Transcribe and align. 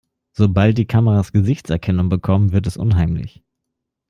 Sobald 0.31 0.79
die 0.79 0.87
Kameras 0.87 1.31
Gesichtserkennung 1.31 2.09
bekommen, 2.09 2.53
wird 2.53 2.65
es 2.65 2.75
unheimlich. 2.75 3.43